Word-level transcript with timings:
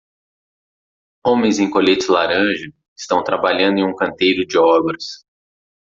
Homens 1.31 1.59
em 1.59 1.69
coletes 1.69 2.07
laranja 2.07 2.73
estão 2.97 3.23
trabalhando 3.23 3.77
em 3.77 3.85
um 3.85 3.95
canteiro 3.95 4.47
de 4.47 4.57
obras. 4.57 5.23